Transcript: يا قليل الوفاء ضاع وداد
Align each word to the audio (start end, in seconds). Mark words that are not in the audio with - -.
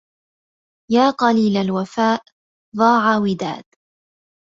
يا 0.91 1.09
قليل 1.09 1.57
الوفاء 1.57 2.23
ضاع 2.77 3.17
وداد 3.17 3.63